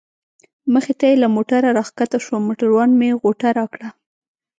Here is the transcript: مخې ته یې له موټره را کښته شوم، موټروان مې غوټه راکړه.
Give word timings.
مخې 0.73 0.93
ته 0.99 1.03
یې 1.09 1.15
له 1.23 1.27
موټره 1.35 1.69
را 1.77 1.83
کښته 1.97 2.17
شوم، 2.25 2.41
موټروان 2.47 2.89
مې 2.99 3.09
غوټه 3.21 3.49
راکړه. 3.59 3.89